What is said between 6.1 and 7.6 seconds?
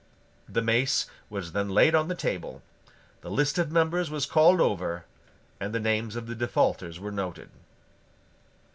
of the defaulters were noted.